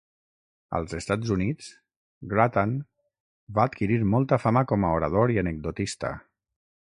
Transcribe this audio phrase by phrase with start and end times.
[0.77, 1.67] Als Estats Units,
[2.31, 2.73] Grattan
[3.59, 6.15] va adquirir molta fama com a orador i anecdotista.